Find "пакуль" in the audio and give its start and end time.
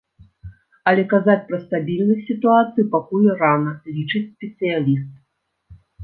2.95-3.27